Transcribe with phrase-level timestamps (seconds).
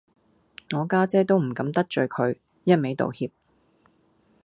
[0.75, 3.29] 我家姐都唔敢得罪佢，一味道歉